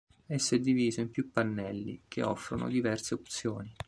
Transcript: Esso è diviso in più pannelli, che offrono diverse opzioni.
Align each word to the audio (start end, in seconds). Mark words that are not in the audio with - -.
Esso 0.27 0.55
è 0.55 0.59
diviso 0.59 1.01
in 1.01 1.11
più 1.11 1.29
pannelli, 1.29 2.05
che 2.07 2.23
offrono 2.23 2.67
diverse 2.69 3.13
opzioni. 3.13 3.71